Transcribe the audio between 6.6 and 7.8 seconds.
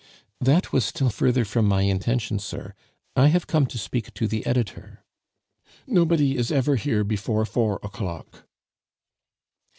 here before four